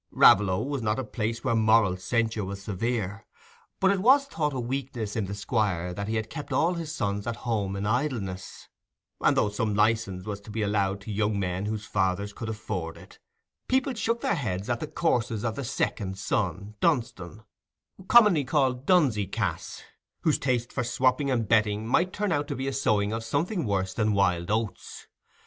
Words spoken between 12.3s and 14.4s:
could afford it, people shook their